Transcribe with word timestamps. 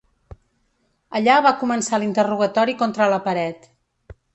Allà 1.21 1.37
va 1.49 1.53
començar 1.61 2.03
l’interrogatori 2.03 2.79
contra 2.85 3.13
la 3.17 3.25
paret. 3.31 3.75